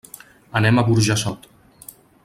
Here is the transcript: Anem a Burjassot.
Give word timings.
Anem 0.61 0.81
a 0.81 0.85
Burjassot. 0.89 1.47